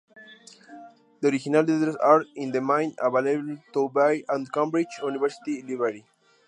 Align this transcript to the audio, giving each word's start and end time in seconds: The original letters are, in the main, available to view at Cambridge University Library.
The 1.19 1.27
original 1.27 1.63
letters 1.63 1.95
are, 1.97 2.25
in 2.35 2.51
the 2.51 2.59
main, 2.59 2.95
available 2.97 3.57
to 3.73 3.87
view 3.93 4.25
at 4.27 4.51
Cambridge 4.51 4.87
University 5.03 5.61
Library. 5.61 6.03